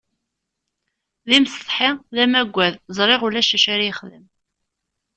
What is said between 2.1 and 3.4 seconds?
d amaggad, ẓriɣ